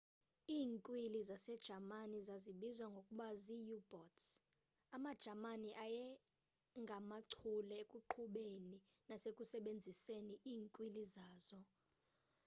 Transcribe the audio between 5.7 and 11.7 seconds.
ayengamachule ekuqhubeni nasekusebenziseni iinkwili zazo